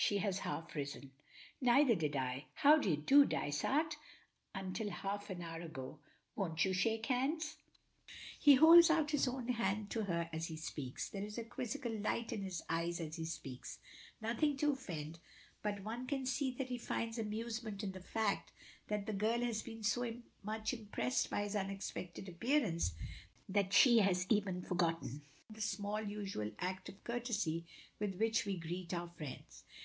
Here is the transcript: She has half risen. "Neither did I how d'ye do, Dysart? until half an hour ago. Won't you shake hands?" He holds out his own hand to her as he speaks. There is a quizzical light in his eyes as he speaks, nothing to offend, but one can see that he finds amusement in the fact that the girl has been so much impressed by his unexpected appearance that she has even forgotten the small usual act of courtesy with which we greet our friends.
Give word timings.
She 0.00 0.18
has 0.18 0.38
half 0.38 0.74
risen. 0.76 1.10
"Neither 1.60 1.94
did 1.96 2.14
I 2.16 2.44
how 2.54 2.78
d'ye 2.78 2.94
do, 2.94 3.24
Dysart? 3.26 3.96
until 4.54 4.88
half 4.90 5.28
an 5.28 5.42
hour 5.42 5.60
ago. 5.60 5.98
Won't 6.36 6.64
you 6.64 6.72
shake 6.72 7.06
hands?" 7.06 7.56
He 8.38 8.54
holds 8.54 8.90
out 8.90 9.10
his 9.10 9.26
own 9.28 9.48
hand 9.48 9.90
to 9.90 10.04
her 10.04 10.30
as 10.32 10.46
he 10.46 10.56
speaks. 10.56 11.10
There 11.10 11.24
is 11.24 11.36
a 11.36 11.42
quizzical 11.44 11.90
light 11.92 12.32
in 12.32 12.40
his 12.42 12.62
eyes 12.70 13.00
as 13.00 13.16
he 13.16 13.24
speaks, 13.26 13.80
nothing 14.20 14.56
to 14.58 14.70
offend, 14.72 15.18
but 15.62 15.82
one 15.82 16.06
can 16.06 16.24
see 16.24 16.52
that 16.52 16.68
he 16.68 16.78
finds 16.78 17.18
amusement 17.18 17.82
in 17.82 17.90
the 17.92 18.00
fact 18.00 18.52
that 18.86 19.04
the 19.04 19.12
girl 19.12 19.40
has 19.40 19.62
been 19.64 19.82
so 19.82 20.14
much 20.44 20.72
impressed 20.72 21.28
by 21.28 21.42
his 21.42 21.56
unexpected 21.56 22.28
appearance 22.30 22.94
that 23.48 23.72
she 23.74 23.98
has 23.98 24.26
even 24.30 24.62
forgotten 24.62 25.22
the 25.50 25.60
small 25.60 26.00
usual 26.00 26.52
act 26.60 26.88
of 26.88 27.02
courtesy 27.04 27.66
with 27.98 28.14
which 28.14 28.46
we 28.46 28.56
greet 28.56 28.94
our 28.94 29.08
friends. 29.08 29.64